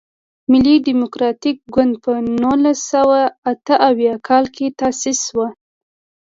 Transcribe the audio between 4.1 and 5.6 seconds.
کال کې تاسیس شو.